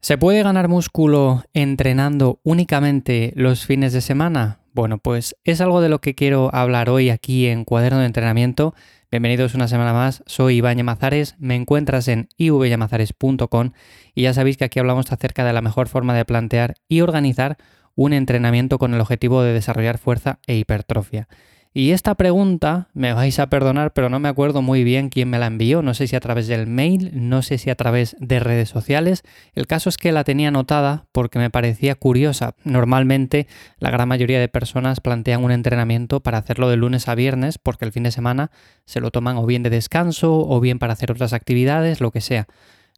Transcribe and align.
¿Se 0.00 0.16
puede 0.16 0.44
ganar 0.44 0.68
músculo 0.68 1.42
entrenando 1.54 2.40
únicamente 2.44 3.32
los 3.34 3.66
fines 3.66 3.92
de 3.92 4.00
semana? 4.00 4.60
Bueno, 4.72 4.98
pues 4.98 5.36
es 5.42 5.60
algo 5.60 5.80
de 5.80 5.88
lo 5.88 6.00
que 6.00 6.14
quiero 6.14 6.54
hablar 6.54 6.88
hoy 6.88 7.10
aquí 7.10 7.48
en 7.48 7.64
Cuaderno 7.64 7.98
de 7.98 8.06
Entrenamiento. 8.06 8.74
Bienvenidos 9.10 9.56
una 9.56 9.66
semana 9.66 9.92
más, 9.92 10.22
soy 10.26 10.58
Iván 10.58 10.76
Yamazares, 10.76 11.34
me 11.40 11.56
encuentras 11.56 12.06
en 12.06 12.28
ivyamazares.com 12.36 13.72
y 14.14 14.22
ya 14.22 14.32
sabéis 14.34 14.56
que 14.56 14.66
aquí 14.66 14.78
hablamos 14.78 15.10
acerca 15.10 15.44
de 15.44 15.52
la 15.52 15.62
mejor 15.62 15.88
forma 15.88 16.14
de 16.14 16.24
plantear 16.24 16.76
y 16.88 17.00
organizar 17.00 17.56
un 17.96 18.12
entrenamiento 18.12 18.78
con 18.78 18.94
el 18.94 19.00
objetivo 19.00 19.42
de 19.42 19.52
desarrollar 19.52 19.98
fuerza 19.98 20.38
e 20.46 20.56
hipertrofia. 20.56 21.26
Y 21.74 21.90
esta 21.92 22.14
pregunta, 22.14 22.88
me 22.94 23.12
vais 23.12 23.38
a 23.38 23.48
perdonar, 23.48 23.92
pero 23.92 24.08
no 24.08 24.18
me 24.18 24.28
acuerdo 24.28 24.62
muy 24.62 24.84
bien 24.84 25.10
quién 25.10 25.28
me 25.28 25.38
la 25.38 25.46
envió, 25.46 25.82
no 25.82 25.94
sé 25.94 26.06
si 26.06 26.16
a 26.16 26.20
través 26.20 26.48
del 26.48 26.66
mail, 26.66 27.10
no 27.14 27.42
sé 27.42 27.58
si 27.58 27.70
a 27.70 27.74
través 27.74 28.16
de 28.18 28.40
redes 28.40 28.70
sociales. 28.70 29.22
El 29.54 29.66
caso 29.66 29.88
es 29.88 29.96
que 29.96 30.10
la 30.10 30.24
tenía 30.24 30.48
anotada 30.48 31.06
porque 31.12 31.38
me 31.38 31.50
parecía 31.50 31.94
curiosa. 31.94 32.54
Normalmente 32.64 33.46
la 33.78 33.90
gran 33.90 34.08
mayoría 34.08 34.40
de 34.40 34.48
personas 34.48 35.00
plantean 35.00 35.44
un 35.44 35.52
entrenamiento 35.52 36.20
para 36.20 36.38
hacerlo 36.38 36.68
de 36.70 36.76
lunes 36.76 37.06
a 37.06 37.14
viernes 37.14 37.58
porque 37.58 37.84
el 37.84 37.92
fin 37.92 38.02
de 38.02 38.12
semana 38.12 38.50
se 38.86 39.00
lo 39.00 39.10
toman 39.10 39.36
o 39.36 39.46
bien 39.46 39.62
de 39.62 39.70
descanso 39.70 40.48
o 40.48 40.60
bien 40.60 40.78
para 40.78 40.94
hacer 40.94 41.12
otras 41.12 41.32
actividades, 41.32 42.00
lo 42.00 42.10
que 42.10 42.22
sea. 42.22 42.46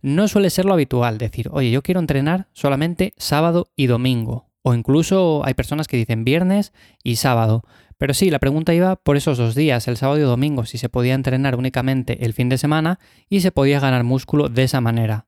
No 0.02 0.28
suele 0.28 0.48
ser 0.48 0.64
lo 0.64 0.72
habitual 0.72 1.18
decir, 1.18 1.50
oye, 1.52 1.70
yo 1.70 1.82
quiero 1.82 2.00
entrenar 2.00 2.46
solamente 2.52 3.12
sábado 3.18 3.68
y 3.76 3.86
domingo. 3.86 4.46
O 4.62 4.74
incluso 4.74 5.42
hay 5.44 5.54
personas 5.54 5.88
que 5.88 5.96
dicen 5.96 6.24
viernes 6.24 6.72
y 7.02 7.16
sábado. 7.16 7.64
Pero 8.00 8.14
sí, 8.14 8.30
la 8.30 8.38
pregunta 8.38 8.72
iba 8.72 8.96
por 8.96 9.18
esos 9.18 9.36
dos 9.36 9.54
días, 9.54 9.86
el 9.86 9.98
sábado 9.98 10.18
y 10.18 10.22
domingo, 10.22 10.64
si 10.64 10.78
se 10.78 10.88
podía 10.88 11.12
entrenar 11.12 11.54
únicamente 11.54 12.24
el 12.24 12.32
fin 12.32 12.48
de 12.48 12.56
semana 12.56 12.98
y 13.28 13.42
se 13.42 13.52
podía 13.52 13.78
ganar 13.78 14.04
músculo 14.04 14.48
de 14.48 14.62
esa 14.62 14.80
manera. 14.80 15.26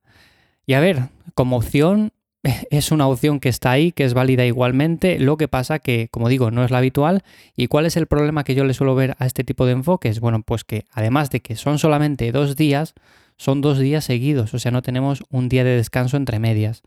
Y 0.65 0.73
a 0.73 0.81
ver, 0.81 1.11
como 1.35 1.59
opción 1.59 2.15
es 2.71 2.91
una 2.91 3.07
opción 3.09 3.41
que 3.41 3.51
está 3.51 3.73
ahí, 3.73 3.93
que 3.93 4.05
es 4.05 4.15
válida 4.15 4.47
igualmente, 4.47 5.19
lo 5.19 5.37
que 5.37 5.49
pasa 5.49 5.81
que, 5.81 6.09
como 6.11 6.31
digo, 6.31 6.51
no 6.51 6.65
es 6.65 6.71
la 6.71 6.79
habitual. 6.79 7.25
¿Y 7.55 7.67
cuál 7.67 7.85
es 7.85 7.99
el 7.99 8.07
problema 8.07 8.43
que 8.43 8.55
yo 8.55 8.65
le 8.65 8.73
suelo 8.73 8.95
ver 8.95 9.17
a 9.19 9.27
este 9.27 9.45
tipo 9.45 9.67
de 9.67 9.73
enfoques? 9.73 10.21
Bueno, 10.21 10.43
pues 10.43 10.65
que 10.65 10.87
además 10.93 11.29
de 11.29 11.41
que 11.41 11.57
son 11.57 11.79
solamente 11.79 12.33
dos 12.33 12.57
días, 12.57 12.95
son 13.37 13.61
dos 13.61 13.81
días 13.81 14.07
seguidos, 14.07 14.55
o 14.55 14.59
sea, 14.59 14.73
no 14.73 14.81
tenemos 14.81 15.25
un 15.29 15.51
día 15.51 15.63
de 15.63 15.77
descanso 15.77 16.17
entre 16.17 16.39
medias. 16.39 16.83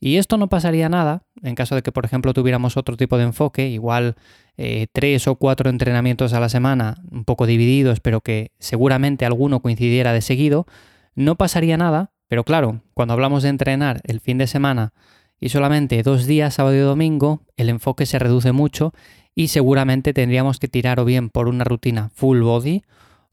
Y 0.00 0.16
esto 0.16 0.36
no 0.36 0.48
pasaría 0.48 0.88
nada 0.88 1.22
en 1.42 1.54
caso 1.54 1.74
de 1.74 1.82
que, 1.82 1.92
por 1.92 2.04
ejemplo, 2.04 2.34
tuviéramos 2.34 2.76
otro 2.76 2.96
tipo 2.96 3.16
de 3.18 3.24
enfoque, 3.24 3.68
igual 3.68 4.16
eh, 4.56 4.86
tres 4.92 5.26
o 5.28 5.36
cuatro 5.36 5.70
entrenamientos 5.70 6.32
a 6.32 6.40
la 6.40 6.48
semana, 6.48 7.02
un 7.10 7.24
poco 7.24 7.46
divididos, 7.46 8.00
pero 8.00 8.20
que 8.20 8.52
seguramente 8.58 9.26
alguno 9.26 9.60
coincidiera 9.60 10.12
de 10.12 10.20
seguido, 10.20 10.66
no 11.14 11.36
pasaría 11.36 11.76
nada, 11.76 12.10
pero 12.28 12.44
claro, 12.44 12.82
cuando 12.94 13.14
hablamos 13.14 13.42
de 13.42 13.50
entrenar 13.50 14.00
el 14.04 14.20
fin 14.20 14.38
de 14.38 14.46
semana 14.46 14.92
y 15.38 15.50
solamente 15.50 16.02
dos 16.02 16.26
días, 16.26 16.54
sábado 16.54 16.74
y 16.74 16.80
domingo, 16.80 17.42
el 17.56 17.68
enfoque 17.68 18.06
se 18.06 18.18
reduce 18.18 18.52
mucho 18.52 18.92
y 19.34 19.48
seguramente 19.48 20.14
tendríamos 20.14 20.58
que 20.58 20.68
tirar 20.68 20.98
o 20.98 21.04
bien 21.04 21.28
por 21.28 21.48
una 21.48 21.64
rutina 21.64 22.10
full 22.14 22.40
body 22.40 22.82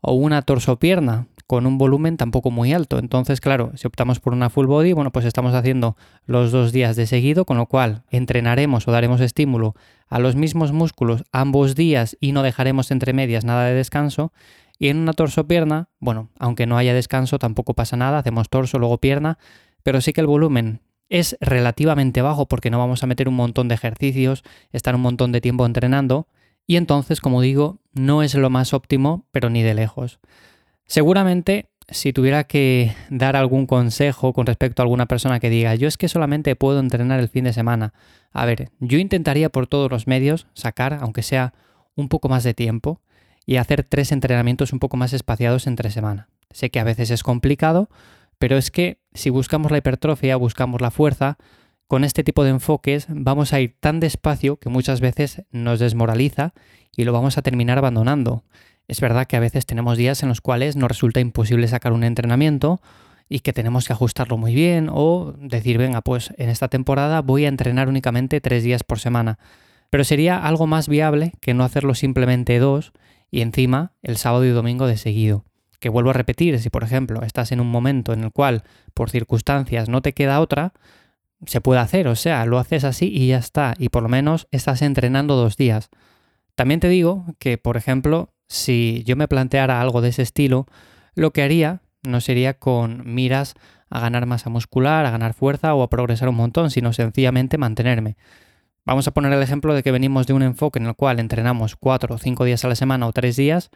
o 0.01 0.13
una 0.13 0.41
torso-pierna, 0.41 1.27
con 1.53 1.67
un 1.67 1.77
volumen 1.77 2.17
tampoco 2.17 2.49
muy 2.49 2.73
alto. 2.73 2.97
Entonces, 2.97 3.39
claro, 3.39 3.73
si 3.75 3.85
optamos 3.85 4.19
por 4.19 4.33
una 4.33 4.49
full 4.49 4.65
body, 4.65 4.93
bueno, 4.93 5.11
pues 5.11 5.23
estamos 5.23 5.53
haciendo 5.53 5.95
los 6.25 6.51
dos 6.51 6.71
días 6.71 6.95
de 6.95 7.05
seguido, 7.05 7.45
con 7.45 7.57
lo 7.57 7.67
cual 7.67 8.01
entrenaremos 8.09 8.87
o 8.87 8.91
daremos 8.91 9.21
estímulo 9.21 9.75
a 10.09 10.17
los 10.17 10.35
mismos 10.35 10.71
músculos 10.71 11.25
ambos 11.31 11.75
días 11.75 12.17
y 12.19 12.31
no 12.31 12.41
dejaremos 12.41 12.89
entre 12.89 13.13
medias 13.13 13.45
nada 13.45 13.65
de 13.65 13.75
descanso. 13.75 14.33
Y 14.79 14.87
en 14.87 14.97
una 14.97 15.13
torso-pierna, 15.13 15.89
bueno, 15.99 16.31
aunque 16.39 16.65
no 16.65 16.75
haya 16.75 16.95
descanso, 16.95 17.37
tampoco 17.37 17.75
pasa 17.75 17.97
nada, 17.97 18.17
hacemos 18.17 18.49
torso, 18.49 18.79
luego 18.79 18.97
pierna, 18.97 19.37
pero 19.83 20.01
sí 20.01 20.11
que 20.11 20.21
el 20.21 20.27
volumen 20.27 20.81
es 21.07 21.37
relativamente 21.39 22.23
bajo 22.23 22.47
porque 22.47 22.71
no 22.71 22.79
vamos 22.79 23.03
a 23.03 23.05
meter 23.05 23.29
un 23.29 23.35
montón 23.35 23.67
de 23.67 23.75
ejercicios, 23.75 24.41
estar 24.71 24.95
un 24.95 25.01
montón 25.01 25.31
de 25.31 25.39
tiempo 25.39 25.67
entrenando, 25.67 26.27
y 26.65 26.77
entonces, 26.77 27.21
como 27.21 27.41
digo, 27.41 27.77
no 27.93 28.23
es 28.23 28.33
lo 28.33 28.49
más 28.49 28.73
óptimo, 28.73 29.27
pero 29.29 29.51
ni 29.51 29.61
de 29.61 29.75
lejos. 29.75 30.19
Seguramente 30.85 31.69
si 31.89 32.13
tuviera 32.13 32.45
que 32.45 32.95
dar 33.09 33.35
algún 33.35 33.65
consejo 33.65 34.33
con 34.33 34.45
respecto 34.45 34.81
a 34.81 34.83
alguna 34.83 35.05
persona 35.05 35.39
que 35.39 35.49
diga, 35.49 35.75
yo 35.75 35.87
es 35.87 35.97
que 35.97 36.07
solamente 36.07 36.55
puedo 36.55 36.79
entrenar 36.79 37.19
el 37.19 37.29
fin 37.29 37.43
de 37.43 37.53
semana. 37.53 37.93
A 38.31 38.45
ver, 38.45 38.71
yo 38.79 38.97
intentaría 38.97 39.49
por 39.49 39.67
todos 39.67 39.91
los 39.91 40.07
medios 40.07 40.47
sacar, 40.53 40.99
aunque 41.01 41.23
sea 41.23 41.53
un 41.95 42.09
poco 42.09 42.29
más 42.29 42.43
de 42.43 42.53
tiempo, 42.53 43.01
y 43.45 43.57
hacer 43.57 43.83
tres 43.83 44.11
entrenamientos 44.11 44.73
un 44.73 44.79
poco 44.79 44.97
más 44.97 45.13
espaciados 45.13 45.67
entre 45.67 45.91
semana. 45.91 46.29
Sé 46.51 46.69
que 46.69 46.79
a 46.79 46.83
veces 46.83 47.11
es 47.11 47.23
complicado, 47.23 47.89
pero 48.37 48.57
es 48.57 48.71
que 48.71 48.99
si 49.13 49.29
buscamos 49.29 49.71
la 49.71 49.79
hipertrofia, 49.79 50.35
buscamos 50.37 50.81
la 50.81 50.91
fuerza, 50.91 51.37
con 51.87 52.03
este 52.03 52.23
tipo 52.23 52.43
de 52.43 52.51
enfoques 52.51 53.05
vamos 53.09 53.53
a 53.53 53.59
ir 53.59 53.75
tan 53.79 53.99
despacio 53.99 54.57
que 54.57 54.69
muchas 54.69 55.01
veces 55.01 55.43
nos 55.51 55.79
desmoraliza 55.79 56.53
y 56.95 57.03
lo 57.03 57.13
vamos 57.13 57.37
a 57.37 57.41
terminar 57.41 57.77
abandonando. 57.77 58.43
Es 58.87 58.99
verdad 58.99 59.27
que 59.27 59.35
a 59.37 59.39
veces 59.39 59.65
tenemos 59.65 59.97
días 59.97 60.23
en 60.23 60.29
los 60.29 60.41
cuales 60.41 60.75
nos 60.75 60.89
resulta 60.89 61.19
imposible 61.19 61.67
sacar 61.67 61.93
un 61.93 62.03
entrenamiento 62.03 62.81
y 63.29 63.39
que 63.39 63.53
tenemos 63.53 63.87
que 63.87 63.93
ajustarlo 63.93 64.37
muy 64.37 64.53
bien 64.53 64.89
o 64.91 65.33
decir, 65.39 65.77
venga, 65.77 66.01
pues 66.01 66.33
en 66.37 66.49
esta 66.49 66.67
temporada 66.67 67.21
voy 67.21 67.45
a 67.45 67.49
entrenar 67.49 67.87
únicamente 67.87 68.41
tres 68.41 68.63
días 68.63 68.83
por 68.83 68.99
semana. 68.99 69.39
Pero 69.89 70.03
sería 70.03 70.37
algo 70.37 70.67
más 70.67 70.89
viable 70.89 71.33
que 71.39 71.53
no 71.53 71.63
hacerlo 71.63 71.95
simplemente 71.95 72.59
dos 72.59 72.91
y 73.31 73.41
encima 73.41 73.93
el 74.01 74.17
sábado 74.17 74.45
y 74.45 74.49
domingo 74.49 74.87
de 74.87 74.97
seguido. 74.97 75.45
Que 75.79 75.89
vuelvo 75.89 76.11
a 76.11 76.13
repetir, 76.13 76.59
si 76.59 76.69
por 76.69 76.83
ejemplo 76.83 77.23
estás 77.23 77.51
en 77.51 77.59
un 77.59 77.67
momento 77.67 78.13
en 78.13 78.23
el 78.23 78.31
cual 78.31 78.63
por 78.93 79.09
circunstancias 79.09 79.89
no 79.89 80.01
te 80.01 80.13
queda 80.13 80.39
otra, 80.39 80.73
se 81.45 81.61
puede 81.61 81.81
hacer, 81.81 82.07
o 82.07 82.15
sea, 82.15 82.45
lo 82.45 82.57
haces 82.57 82.83
así 82.83 83.11
y 83.13 83.27
ya 83.27 83.37
está, 83.37 83.73
y 83.77 83.89
por 83.89 84.03
lo 84.03 84.09
menos 84.09 84.47
estás 84.51 84.81
entrenando 84.81 85.35
dos 85.35 85.57
días. 85.57 85.89
También 86.55 86.79
te 86.79 86.87
digo 86.89 87.25
que, 87.39 87.57
por 87.57 87.77
ejemplo, 87.77 88.32
si 88.47 89.03
yo 89.05 89.15
me 89.15 89.27
planteara 89.27 89.81
algo 89.81 90.01
de 90.01 90.09
ese 90.09 90.21
estilo, 90.21 90.67
lo 91.15 91.31
que 91.31 91.43
haría 91.43 91.81
no 92.03 92.21
sería 92.21 92.53
con 92.53 93.03
miras 93.05 93.55
a 93.89 93.99
ganar 93.99 94.25
masa 94.25 94.49
muscular, 94.49 95.05
a 95.05 95.11
ganar 95.11 95.33
fuerza 95.33 95.73
o 95.75 95.83
a 95.83 95.89
progresar 95.89 96.29
un 96.29 96.35
montón, 96.35 96.71
sino 96.71 96.93
sencillamente 96.93 97.57
mantenerme. 97.57 98.17
Vamos 98.85 99.07
a 99.07 99.11
poner 99.11 99.31
el 99.31 99.41
ejemplo 99.41 99.73
de 99.73 99.83
que 99.83 99.91
venimos 99.91 100.27
de 100.27 100.33
un 100.33 100.43
enfoque 100.43 100.79
en 100.79 100.87
el 100.87 100.95
cual 100.95 101.19
entrenamos 101.19 101.75
cuatro 101.75 102.15
o 102.15 102.17
cinco 102.17 102.43
días 102.43 102.65
a 102.65 102.67
la 102.67 102.75
semana 102.75 103.07
o 103.07 103.13
tres 103.13 103.35
días 103.35 103.69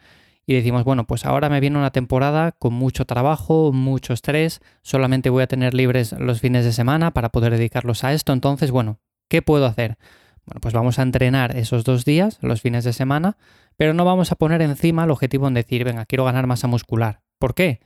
y 0.44 0.54
decimos, 0.54 0.84
bueno, 0.84 1.06
pues 1.06 1.24
ahora 1.24 1.48
me 1.48 1.60
viene 1.60 1.78
una 1.78 1.92
temporada 1.92 2.52
con 2.52 2.74
mucho 2.74 3.04
trabajo, 3.04 3.70
mucho 3.72 4.12
estrés, 4.12 4.60
solamente 4.82 5.30
voy 5.30 5.42
a 5.42 5.46
tener 5.46 5.74
libres 5.74 6.12
los 6.12 6.40
fines 6.40 6.64
de 6.64 6.72
semana 6.72 7.12
para 7.12 7.28
poder 7.28 7.52
dedicarlos 7.52 8.02
a 8.02 8.12
esto, 8.12 8.32
entonces, 8.32 8.70
bueno, 8.70 8.98
¿qué 9.28 9.42
puedo 9.42 9.66
hacer? 9.66 9.98
Bueno, 10.46 10.60
pues 10.62 10.72
vamos 10.72 10.98
a 10.98 11.02
entrenar 11.02 11.54
esos 11.56 11.84
dos 11.84 12.06
días, 12.06 12.38
los 12.40 12.62
fines 12.62 12.84
de 12.84 12.94
semana, 12.94 13.36
pero 13.78 13.94
no 13.94 14.04
vamos 14.04 14.32
a 14.32 14.34
poner 14.34 14.60
encima 14.60 15.04
el 15.04 15.10
objetivo 15.12 15.46
en 15.46 15.54
decir, 15.54 15.84
venga, 15.84 16.04
quiero 16.04 16.24
ganar 16.24 16.48
masa 16.48 16.66
muscular. 16.66 17.20
¿Por 17.38 17.54
qué? 17.54 17.80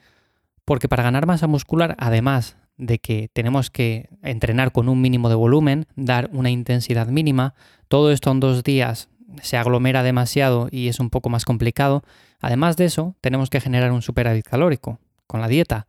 Porque 0.65 0.89
para 0.89 1.03
ganar 1.03 1.27
masa 1.27 1.47
muscular, 1.47 1.95
además 1.99 2.57
de 2.79 2.99
que 2.99 3.29
tenemos 3.31 3.71
que 3.71 4.09
entrenar 4.23 4.73
con 4.73 4.89
un 4.89 5.03
mínimo 5.03 5.29
de 5.29 5.35
volumen, 5.35 5.87
dar 5.95 6.31
una 6.33 6.49
intensidad 6.49 7.09
mínima, 7.09 7.55
todo 7.89 8.11
esto 8.11 8.31
en 8.31 8.41
dos 8.41 8.65
días 8.65 9.11
se 9.43 9.59
aglomera 9.59 10.03
demasiado 10.03 10.69
y 10.71 10.89
es 10.89 10.99
un 10.99 11.11
poco 11.11 11.29
más 11.29 11.45
complicado. 11.45 12.03
Además 12.41 12.79
de 12.79 12.87
eso, 12.87 13.15
tenemos 13.21 13.51
que 13.51 13.61
generar 13.61 13.93
un 13.93 14.01
superávit 14.01 14.47
calórico 14.47 14.99
con 15.27 15.43
la 15.43 15.49
dieta. 15.49 15.87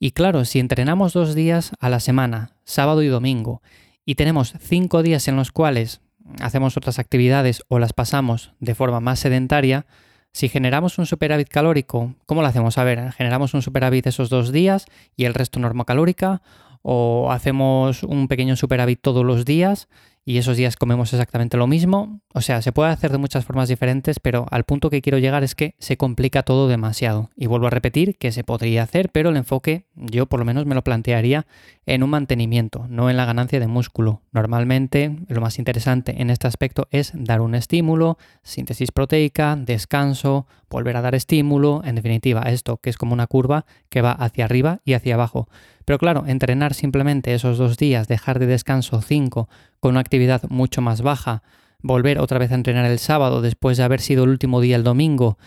Y 0.00 0.10
claro, 0.10 0.44
si 0.44 0.58
entrenamos 0.58 1.12
dos 1.12 1.36
días 1.36 1.70
a 1.78 1.88
la 1.88 2.00
semana, 2.00 2.56
sábado 2.64 3.04
y 3.04 3.06
domingo, 3.06 3.62
y 4.04 4.16
tenemos 4.16 4.52
cinco 4.58 5.04
días 5.04 5.28
en 5.28 5.36
los 5.36 5.52
cuales 5.52 6.00
hacemos 6.40 6.76
otras 6.76 6.98
actividades 6.98 7.62
o 7.68 7.78
las 7.78 7.92
pasamos 7.92 8.52
de 8.60 8.74
forma 8.74 9.00
más 9.00 9.18
sedentaria, 9.18 9.86
si 10.32 10.48
generamos 10.48 10.98
un 10.98 11.06
superávit 11.06 11.48
calórico, 11.48 12.14
¿cómo 12.26 12.42
lo 12.42 12.48
hacemos? 12.48 12.76
A 12.78 12.84
ver, 12.84 13.12
generamos 13.12 13.54
un 13.54 13.62
superávit 13.62 14.06
esos 14.08 14.30
dos 14.30 14.50
días 14.50 14.86
y 15.16 15.26
el 15.26 15.34
resto 15.34 15.60
normocalórica, 15.60 16.42
o 16.82 17.30
hacemos 17.32 18.02
un 18.02 18.28
pequeño 18.28 18.56
superávit 18.56 19.00
todos 19.00 19.24
los 19.24 19.44
días 19.44 19.88
y 20.24 20.38
esos 20.38 20.56
días 20.56 20.76
comemos 20.76 21.12
exactamente 21.12 21.56
lo 21.56 21.66
mismo. 21.66 22.20
O 22.32 22.40
sea, 22.40 22.62
se 22.62 22.72
puede 22.72 22.90
hacer 22.90 23.12
de 23.12 23.18
muchas 23.18 23.44
formas 23.44 23.68
diferentes, 23.68 24.20
pero 24.20 24.46
al 24.50 24.64
punto 24.64 24.90
que 24.90 25.02
quiero 25.02 25.18
llegar 25.18 25.44
es 25.44 25.54
que 25.54 25.74
se 25.78 25.96
complica 25.96 26.42
todo 26.42 26.66
demasiado. 26.68 27.30
Y 27.36 27.46
vuelvo 27.46 27.66
a 27.66 27.70
repetir 27.70 28.16
que 28.16 28.32
se 28.32 28.44
podría 28.44 28.82
hacer, 28.82 29.10
pero 29.10 29.30
el 29.30 29.36
enfoque 29.36 29.86
yo 29.94 30.26
por 30.26 30.40
lo 30.40 30.46
menos 30.46 30.66
me 30.66 30.74
lo 30.74 30.82
plantearía 30.82 31.46
en 31.86 32.02
un 32.02 32.10
mantenimiento, 32.10 32.86
no 32.88 33.10
en 33.10 33.16
la 33.16 33.26
ganancia 33.26 33.60
de 33.60 33.66
músculo. 33.66 34.22
Normalmente 34.32 35.16
lo 35.28 35.40
más 35.40 35.58
interesante 35.58 36.20
en 36.20 36.30
este 36.30 36.46
aspecto 36.46 36.88
es 36.90 37.12
dar 37.14 37.40
un 37.40 37.54
estímulo, 37.54 38.18
síntesis 38.42 38.90
proteica, 38.92 39.56
descanso, 39.56 40.46
volver 40.70 40.96
a 40.96 41.02
dar 41.02 41.14
estímulo, 41.14 41.82
en 41.84 41.96
definitiva, 41.96 42.42
esto 42.42 42.78
que 42.78 42.90
es 42.90 42.96
como 42.96 43.12
una 43.12 43.26
curva 43.26 43.66
que 43.90 44.00
va 44.00 44.12
hacia 44.12 44.46
arriba 44.46 44.80
y 44.84 44.94
hacia 44.94 45.14
abajo. 45.14 45.48
Pero 45.84 45.98
claro, 45.98 46.24
entrenar 46.26 46.74
simplemente 46.74 47.34
esos 47.34 47.58
dos 47.58 47.76
días, 47.76 48.08
dejar 48.08 48.38
de 48.38 48.46
descanso 48.46 49.02
cinco, 49.02 49.48
con 49.80 49.92
una 49.92 50.00
actividad 50.00 50.42
mucho 50.48 50.80
más 50.80 51.02
baja, 51.02 51.42
volver 51.82 52.18
otra 52.18 52.38
vez 52.38 52.50
a 52.52 52.54
entrenar 52.54 52.86
el 52.86 52.98
sábado 52.98 53.42
después 53.42 53.76
de 53.76 53.84
haber 53.84 54.00
sido 54.00 54.24
el 54.24 54.30
último 54.30 54.60
día 54.60 54.76
el 54.76 54.84
domingo, 54.84 55.38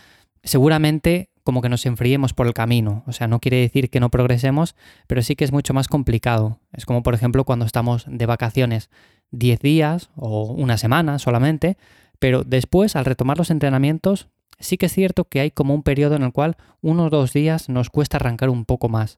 seguramente 0.44 1.30
como 1.44 1.62
que 1.62 1.70
nos 1.70 1.86
enfriemos 1.86 2.34
por 2.34 2.46
el 2.46 2.54
camino. 2.54 3.04
O 3.08 3.14
sea, 3.14 3.28
no 3.28 3.40
quiere 3.40 3.58
decir 3.58 3.90
que 3.90 4.02
no 4.02 4.10
progresemos, 4.10 4.76
pero 5.08 5.22
sí 5.22 5.38
que 5.38 5.46
es 5.46 5.54
mucho 5.54 5.74
más 5.74 5.88
complicado. 5.88 6.60
Es 6.74 6.86
como, 6.86 7.04
por 7.04 7.14
ejemplo, 7.14 7.46
cuando 7.46 7.66
estamos 7.66 8.06
de 8.06 8.26
vacaciones 8.26 8.90
10 9.32 9.62
días 9.62 10.10
o 10.18 10.52
una 10.52 10.78
semana 10.78 11.20
solamente, 11.20 11.78
pero 12.20 12.44
después, 12.44 12.98
al 12.98 13.06
retomar 13.06 13.38
los 13.38 13.50
entrenamientos, 13.50 14.28
sí 14.60 14.78
que 14.78 14.88
es 14.88 14.94
cierto 14.94 15.26
que 15.26 15.40
hay 15.40 15.52
como 15.52 15.74
un 15.74 15.84
periodo 15.84 16.16
en 16.16 16.24
el 16.24 16.34
cual 16.34 16.58
uno 16.82 17.06
o 17.06 17.10
dos 17.10 17.32
días 17.32 17.70
nos 17.70 17.90
cuesta 17.90 18.18
arrancar 18.18 18.50
un 18.50 18.66
poco 18.66 18.90
más. 18.90 19.18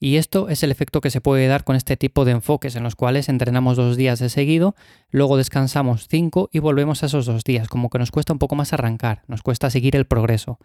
Y 0.00 0.16
esto 0.16 0.48
es 0.48 0.62
el 0.62 0.70
efecto 0.70 1.00
que 1.00 1.10
se 1.10 1.20
puede 1.20 1.46
dar 1.48 1.64
con 1.64 1.74
este 1.74 1.96
tipo 1.96 2.24
de 2.24 2.32
enfoques 2.32 2.76
en 2.76 2.84
los 2.84 2.94
cuales 2.94 3.28
entrenamos 3.28 3.76
dos 3.76 3.96
días 3.96 4.18
de 4.20 4.28
seguido, 4.28 4.76
luego 5.10 5.36
descansamos 5.36 6.06
cinco 6.08 6.48
y 6.52 6.60
volvemos 6.60 7.02
a 7.02 7.06
esos 7.06 7.26
dos 7.26 7.42
días, 7.42 7.68
como 7.68 7.90
que 7.90 7.98
nos 7.98 8.10
cuesta 8.10 8.32
un 8.32 8.38
poco 8.38 8.54
más 8.54 8.72
arrancar, 8.72 9.22
nos 9.26 9.42
cuesta 9.42 9.70
seguir 9.70 9.96
el 9.96 10.06
progreso. 10.06 10.58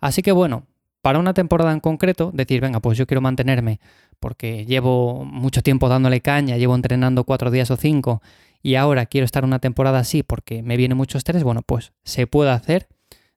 Así 0.00 0.22
que 0.22 0.32
bueno, 0.32 0.64
para 1.02 1.18
una 1.18 1.34
temporada 1.34 1.72
en 1.72 1.80
concreto, 1.80 2.30
decir, 2.32 2.60
venga, 2.60 2.80
pues 2.80 2.98
yo 2.98 3.06
quiero 3.06 3.20
mantenerme 3.20 3.80
porque 4.20 4.64
llevo 4.66 5.24
mucho 5.24 5.62
tiempo 5.62 5.88
dándole 5.88 6.20
caña, 6.20 6.56
llevo 6.56 6.74
entrenando 6.74 7.24
cuatro 7.24 7.50
días 7.50 7.70
o 7.70 7.76
cinco 7.76 8.22
y 8.62 8.74
ahora 8.74 9.06
quiero 9.06 9.24
estar 9.24 9.44
una 9.44 9.58
temporada 9.58 10.00
así 10.00 10.22
porque 10.22 10.62
me 10.62 10.76
viene 10.76 10.94
mucho 10.94 11.18
estrés, 11.18 11.44
bueno, 11.44 11.62
pues 11.62 11.92
se 12.04 12.26
puede 12.26 12.50
hacer. 12.50 12.88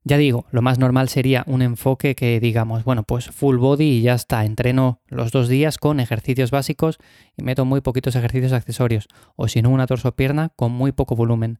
Ya 0.03 0.17
digo, 0.17 0.45
lo 0.51 0.63
más 0.63 0.79
normal 0.79 1.09
sería 1.09 1.43
un 1.45 1.61
enfoque 1.61 2.15
que 2.15 2.39
digamos, 2.39 2.83
bueno, 2.83 3.03
pues 3.03 3.27
full 3.27 3.57
body 3.57 3.83
y 3.83 4.01
ya 4.01 4.15
está, 4.15 4.45
entreno 4.45 4.99
los 5.07 5.31
dos 5.31 5.47
días 5.47 5.77
con 5.77 5.99
ejercicios 5.99 6.49
básicos 6.49 6.97
y 7.37 7.43
meto 7.43 7.65
muy 7.65 7.81
poquitos 7.81 8.15
ejercicios 8.15 8.51
accesorios, 8.51 9.07
o 9.35 9.47
si 9.47 9.61
no 9.61 9.69
una 9.69 9.85
torso-pierna 9.85 10.49
con 10.55 10.71
muy 10.71 10.91
poco 10.91 11.15
volumen. 11.15 11.59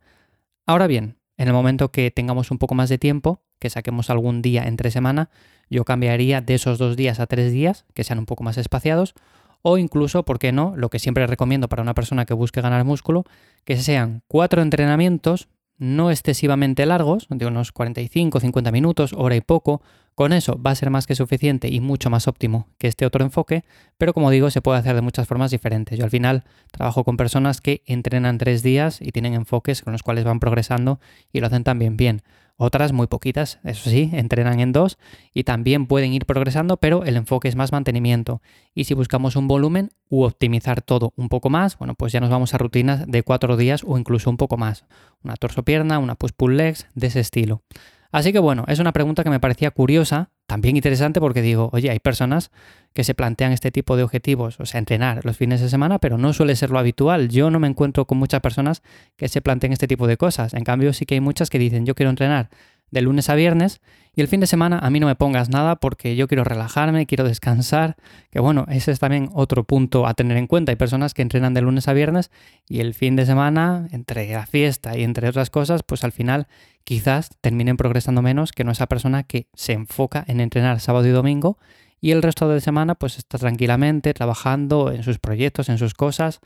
Ahora 0.66 0.88
bien, 0.88 1.18
en 1.38 1.48
el 1.48 1.54
momento 1.54 1.92
que 1.92 2.10
tengamos 2.10 2.50
un 2.50 2.58
poco 2.58 2.74
más 2.74 2.90
de 2.90 2.98
tiempo, 2.98 3.44
que 3.60 3.70
saquemos 3.70 4.10
algún 4.10 4.42
día 4.42 4.64
entre 4.64 4.90
semana, 4.90 5.30
yo 5.70 5.86
cambiaría 5.86 6.42
de 6.42 6.56
esos 6.56 6.80
dos 6.80 6.98
días 6.98 7.20
a 7.20 7.28
tres 7.28 7.52
días, 7.52 7.86
que 7.94 8.04
sean 8.04 8.18
un 8.18 8.26
poco 8.26 8.44
más 8.44 8.58
espaciados, 8.58 9.14
o 9.62 9.78
incluso, 9.78 10.26
¿por 10.26 10.40
qué 10.40 10.52
no? 10.52 10.74
Lo 10.76 10.90
que 10.90 10.98
siempre 10.98 11.28
recomiendo 11.28 11.70
para 11.70 11.84
una 11.84 11.94
persona 11.94 12.26
que 12.26 12.34
busque 12.34 12.62
ganar 12.62 12.84
músculo, 12.86 13.24
que 13.66 13.78
sean 13.78 14.24
cuatro 14.28 14.64
entrenamientos 14.64 15.48
no 15.82 16.12
excesivamente 16.12 16.86
largos, 16.86 17.26
de 17.30 17.48
unos 17.48 17.72
45, 17.72 18.40
50 18.40 18.72
minutos, 18.72 19.14
hora 19.18 19.36
y 19.36 19.42
poco. 19.42 19.82
Con 20.22 20.34
eso 20.34 20.62
va 20.62 20.70
a 20.70 20.76
ser 20.76 20.92
más 20.92 21.08
que 21.08 21.16
suficiente 21.16 21.68
y 21.68 21.80
mucho 21.80 22.12
más 22.12 22.28
óptimo 22.28 22.68
que 22.78 22.88
este 22.88 23.08
otro 23.08 23.26
enfoque, 23.26 23.64
pero 23.98 24.14
como 24.14 24.30
digo, 24.30 24.52
se 24.52 24.62
puede 24.62 24.78
hacer 24.78 24.94
de 24.94 25.02
muchas 25.02 25.28
formas 25.28 25.50
diferentes. 25.50 25.98
Yo 25.98 26.06
al 26.06 26.12
final 26.12 26.44
trabajo 26.70 27.04
con 27.04 27.18
personas 27.18 27.60
que 27.60 27.82
entrenan 27.88 28.38
tres 28.38 28.62
días 28.62 29.02
y 29.02 29.14
tienen 29.14 29.34
enfoques 29.34 29.82
con 29.82 29.94
los 29.94 30.04
cuales 30.04 30.24
van 30.24 30.40
progresando 30.40 31.00
y 31.34 31.40
lo 31.40 31.48
hacen 31.48 31.64
también 31.64 31.98
bien. 31.98 32.22
Otras 32.56 32.94
muy 32.94 33.08
poquitas, 33.08 33.58
eso 33.64 33.90
sí, 33.90 34.12
entrenan 34.14 34.60
en 34.60 34.74
dos 34.74 35.00
y 35.34 35.44
también 35.44 35.88
pueden 35.88 36.14
ir 36.14 36.28
progresando, 36.28 36.78
pero 36.78 37.04
el 37.04 37.18
enfoque 37.18 37.48
es 37.48 37.56
más 37.56 37.72
mantenimiento. 37.72 38.44
Y 38.76 38.84
si 38.84 38.94
buscamos 38.94 39.36
un 39.36 39.48
volumen 39.48 39.90
u 40.08 40.22
optimizar 40.22 40.84
todo 40.84 41.14
un 41.16 41.30
poco 41.30 41.50
más, 41.50 41.80
bueno, 41.80 41.96
pues 41.96 42.14
ya 42.14 42.20
nos 42.20 42.30
vamos 42.30 42.54
a 42.54 42.60
rutinas 42.60 43.08
de 43.08 43.24
cuatro 43.24 43.58
días 43.58 43.82
o 43.84 43.98
incluso 43.98 44.30
un 44.30 44.38
poco 44.38 44.56
más. 44.56 44.86
Una 45.24 45.36
torso-pierna, 45.36 45.98
una 45.98 46.14
push-pull 46.14 46.58
legs, 46.58 46.86
de 46.94 47.08
ese 47.08 47.22
estilo. 47.22 47.64
Así 48.12 48.34
que 48.34 48.40
bueno, 48.40 48.66
es 48.68 48.80
una 48.80 48.92
pregunta 48.92 49.24
que 49.24 49.30
me 49.30 49.40
parecía 49.40 49.72
curiosa, 49.72 50.32
también 50.46 50.76
interesante 50.76 51.22
porque 51.22 51.42
digo, 51.42 51.70
oye, 51.72 51.90
hay 51.90 52.00
personas 52.00 52.52
que 52.94 53.06
se 53.06 53.14
plantean 53.14 53.54
este 53.54 53.72
tipo 53.72 53.96
de 53.96 54.04
objetivos, 54.04 54.60
o 54.60 54.66
sea, 54.66 54.80
entrenar 54.80 55.24
los 55.24 55.38
fines 55.38 55.62
de 55.62 55.70
semana, 55.70 56.00
pero 56.00 56.18
no 56.18 56.34
suele 56.34 56.58
ser 56.58 56.72
lo 56.72 56.80
habitual. 56.80 57.30
Yo 57.30 57.50
no 57.50 57.60
me 57.60 57.68
encuentro 57.68 58.06
con 58.06 58.18
muchas 58.18 58.42
personas 58.42 58.84
que 59.16 59.30
se 59.30 59.42
planteen 59.42 59.72
este 59.72 59.88
tipo 59.88 60.08
de 60.08 60.18
cosas. 60.18 60.54
En 60.54 60.66
cambio, 60.66 60.92
sí 60.92 61.06
que 61.06 61.16
hay 61.16 61.22
muchas 61.22 61.50
que 61.50 61.58
dicen, 61.58 61.86
yo 61.86 61.96
quiero 61.96 62.10
entrenar 62.10 62.50
de 62.92 63.02
lunes 63.02 63.30
a 63.30 63.36
viernes 63.36 63.82
y 64.14 64.22
el 64.22 64.28
fin 64.28 64.42
de 64.42 64.48
semana 64.48 64.78
a 64.80 64.90
mí 64.90 65.00
no 65.00 65.08
me 65.08 65.16
pongas 65.16 65.50
nada 65.50 65.78
porque 65.78 66.16
yo 66.16 66.28
quiero 66.28 66.44
relajarme, 66.44 67.06
quiero 67.06 67.24
descansar, 67.24 67.96
que 68.30 68.42
bueno, 68.42 68.66
ese 68.70 68.92
es 68.92 69.00
también 69.00 69.30
otro 69.34 69.64
punto 69.64 70.06
a 70.06 70.14
tener 70.14 70.38
en 70.38 70.48
cuenta. 70.48 70.72
Hay 70.72 70.76
personas 70.76 71.14
que 71.14 71.22
entrenan 71.22 71.54
de 71.54 71.62
lunes 71.62 71.88
a 71.88 71.94
viernes 71.94 72.30
y 72.68 72.82
el 72.82 72.94
fin 72.94 73.16
de 73.16 73.26
semana, 73.26 73.88
entre 73.92 74.30
la 74.32 74.46
fiesta 74.46 74.98
y 74.98 75.04
entre 75.04 75.30
otras 75.30 75.50
cosas, 75.50 75.84
pues 75.84 76.04
al 76.04 76.12
final 76.12 76.48
quizás 76.84 77.30
terminen 77.40 77.78
progresando 77.78 78.22
menos 78.22 78.52
que 78.52 78.66
no 78.66 78.72
esa 78.72 78.88
persona 78.88 79.24
que 79.24 79.48
se 79.54 79.74
enfoca 79.74 80.26
en 80.28 80.42
entrenar 80.42 80.82
sábado 80.82 81.08
y 81.08 81.12
domingo 81.12 81.58
y 82.02 82.12
el 82.12 82.22
resto 82.22 82.50
de 82.50 82.60
semana 82.60 82.96
pues 82.96 83.18
está 83.18 83.38
tranquilamente 83.38 84.14
trabajando 84.14 84.92
en 84.92 85.04
sus 85.04 85.20
proyectos, 85.20 85.70
en 85.70 85.78
sus 85.78 85.94
cosas. 85.94 86.42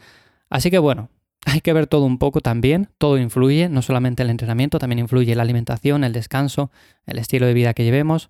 Así 0.49 0.69
que 0.69 0.77
bueno, 0.77 1.09
hay 1.45 1.61
que 1.61 1.73
ver 1.73 1.87
todo 1.87 2.05
un 2.05 2.17
poco 2.17 2.41
también, 2.41 2.89
todo 2.97 3.17
influye, 3.17 3.69
no 3.69 3.81
solamente 3.81 4.23
el 4.23 4.29
entrenamiento, 4.29 4.79
también 4.79 4.99
influye 4.99 5.35
la 5.35 5.43
alimentación, 5.43 6.03
el 6.03 6.11
descanso, 6.11 6.71
el 7.05 7.19
estilo 7.19 7.45
de 7.45 7.53
vida 7.53 7.73
que 7.73 7.83
llevemos. 7.83 8.27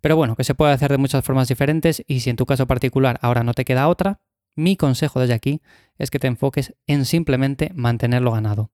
Pero 0.00 0.16
bueno, 0.16 0.36
que 0.36 0.44
se 0.44 0.54
puede 0.54 0.72
hacer 0.72 0.90
de 0.90 0.98
muchas 0.98 1.24
formas 1.24 1.48
diferentes 1.48 2.04
y 2.06 2.20
si 2.20 2.30
en 2.30 2.36
tu 2.36 2.46
caso 2.46 2.66
particular 2.66 3.18
ahora 3.22 3.42
no 3.42 3.54
te 3.54 3.64
queda 3.64 3.88
otra, 3.88 4.20
mi 4.54 4.76
consejo 4.76 5.18
desde 5.18 5.34
aquí 5.34 5.62
es 5.98 6.10
que 6.10 6.18
te 6.18 6.26
enfoques 6.26 6.74
en 6.86 7.04
simplemente 7.04 7.72
mantenerlo 7.74 8.32
ganado. 8.32 8.70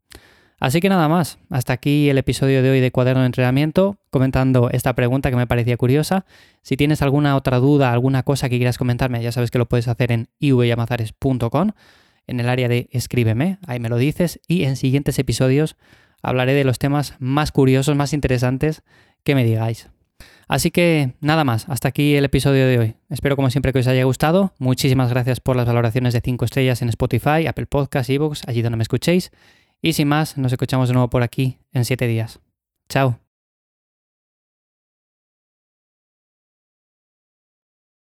Así 0.59 0.81
que 0.81 0.89
nada 0.89 1.09
más, 1.09 1.39
hasta 1.51 1.73
aquí 1.73 2.09
el 2.09 2.19
episodio 2.19 2.63
de 2.63 2.71
hoy 2.71 2.81
de 2.81 2.91
Cuaderno 2.91 3.21
de 3.21 3.27
Entrenamiento, 3.27 3.99
comentando 4.11 4.71
esta 4.71 4.95
pregunta 4.95 5.31
que 5.31 5.37
me 5.37 5.47
parecía 5.47 5.77
curiosa. 5.77 6.27
Si 6.63 6.77
tienes 6.77 7.03
alguna 7.03 7.37
otra 7.37 7.59
duda, 7.59 7.93
alguna 7.93 8.23
cosa 8.23 8.49
que 8.49 8.57
quieras 8.57 8.79
comentarme, 8.79 9.23
ya 9.23 9.33
sabes 9.33 9.51
que 9.51 9.59
lo 9.59 9.67
puedes 9.67 9.89
hacer 9.89 10.11
en 10.13 10.29
ivyamazares.com 10.39 11.73
en 12.27 12.41
el 12.41 12.49
área 12.49 12.69
de 12.69 12.89
escríbeme, 12.91 13.59
ahí 13.67 13.81
me 13.81 13.89
lo 13.89 13.97
dices, 13.97 14.41
y 14.47 14.65
en 14.65 14.77
siguientes 14.77 15.19
episodios 15.19 15.77
hablaré 16.23 16.55
de 16.55 16.65
los 16.65 16.79
temas 16.79 17.15
más 17.19 17.53
curiosos, 17.53 17.97
más 17.97 18.13
interesantes 18.13 18.83
que 19.23 19.35
me 19.35 19.45
digáis. 19.45 19.89
Así 20.49 20.71
que 20.71 21.15
nada 21.21 21.45
más, 21.45 21.69
hasta 21.69 21.89
aquí 21.89 22.17
el 22.17 22.25
episodio 22.25 22.67
de 22.67 22.79
hoy. 22.79 22.97
Espero 23.09 23.37
como 23.37 23.51
siempre 23.51 23.73
que 23.73 23.79
os 23.79 23.87
haya 23.87 24.05
gustado. 24.05 24.53
Muchísimas 24.59 25.11
gracias 25.11 25.41
por 25.41 25.57
las 25.57 25.67
valoraciones 25.67 26.13
de 26.13 26.21
5 26.21 26.45
estrellas 26.45 26.83
en 26.83 26.91
Spotify, 26.91 27.47
Apple 27.47 27.67
Podcasts, 27.67 28.11
Evox, 28.11 28.47
allí 28.47 28.63
donde 28.63 28.77
me 28.77 28.83
escuchéis. 28.83 29.31
Y 29.81 29.95
sin 29.95 30.09
más, 30.09 30.37
nos 30.37 30.53
escuchamos 30.53 30.89
de 30.89 30.95
nuevo 30.95 31.11
por 31.11 31.23
aquí 31.23 31.59
en 31.73 31.85
7 31.85 32.07
días. 32.07 32.41
Chao. 32.89 33.24